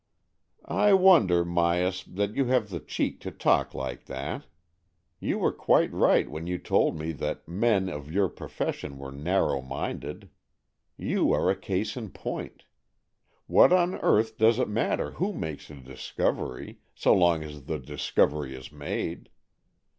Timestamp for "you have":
2.35-2.69